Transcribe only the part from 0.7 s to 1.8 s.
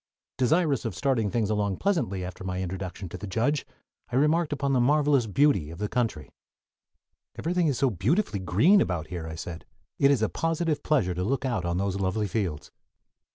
of starting things along